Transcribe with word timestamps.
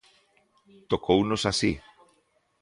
Tocounos 0.91 1.43
así. 1.51 1.71